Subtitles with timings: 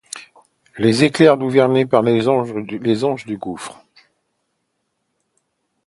[0.79, 2.55] Les éclairs, gouvernés par les anges
[3.27, 3.85] des gouffres;